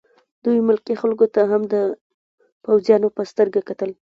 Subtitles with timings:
[0.43, 1.75] دوی ملکي خلکو ته هم د
[2.65, 3.89] پوځیانو په سترګه کتل